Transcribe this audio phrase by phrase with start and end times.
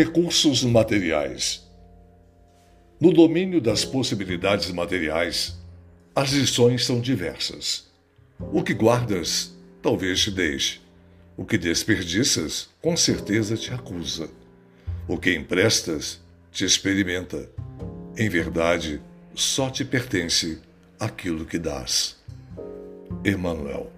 [0.00, 1.68] Recursos materiais.
[3.00, 5.58] No domínio das possibilidades materiais,
[6.14, 7.90] as lições são diversas.
[8.52, 10.80] O que guardas, talvez te deixe.
[11.36, 14.30] O que desperdiças, com certeza te acusa.
[15.08, 16.20] O que emprestas,
[16.52, 17.50] te experimenta.
[18.16, 19.02] Em verdade,
[19.34, 20.60] só te pertence
[21.00, 22.16] aquilo que dás.
[23.24, 23.90] Emmanuel.